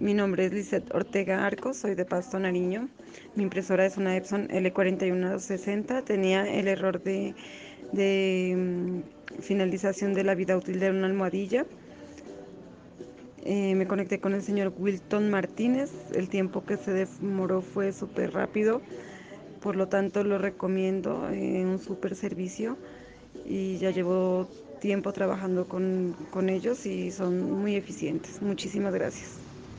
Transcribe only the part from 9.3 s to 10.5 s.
finalización de la